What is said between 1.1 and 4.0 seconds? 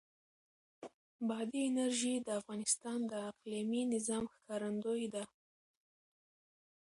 بادي انرژي د افغانستان د اقلیمي